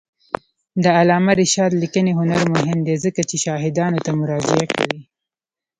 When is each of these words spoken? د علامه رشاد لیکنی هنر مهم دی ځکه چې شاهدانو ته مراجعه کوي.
د 0.83 0.85
علامه 0.99 1.33
رشاد 1.41 1.71
لیکنی 1.81 2.11
هنر 2.19 2.41
مهم 2.55 2.79
دی 2.87 2.95
ځکه 3.05 3.21
چې 3.29 3.35
شاهدانو 3.45 4.03
ته 4.05 4.11
مراجعه 4.19 4.67
کوي. 4.75 5.01